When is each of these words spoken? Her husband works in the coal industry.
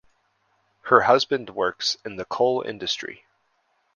Her 0.85 1.01
husband 1.01 1.51
works 1.51 1.95
in 2.03 2.15
the 2.15 2.25
coal 2.25 2.63
industry. 2.63 3.27